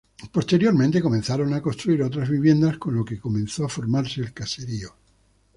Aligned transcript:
Posteriormente 0.31 0.99
comenzaron 0.99 1.53
a 1.53 1.61
construir 1.61 2.01
otras 2.01 2.27
viviendas 2.27 2.79
con 2.79 2.95
lo 2.95 3.05
que 3.05 3.19
comenzó 3.19 3.65
a 3.65 3.69
formarse 3.69 4.21
el 4.21 4.33
caserío. 4.33 4.95